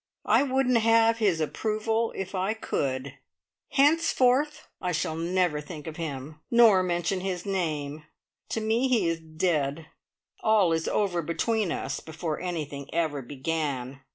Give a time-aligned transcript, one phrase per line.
[0.25, 3.19] I wouldn't have his approval if I could.
[3.69, 8.05] Henceforth I shall never think of him, nor mention his name.
[8.49, 9.89] To me he is dead.
[10.41, 14.01] All is over between us before anything ever began!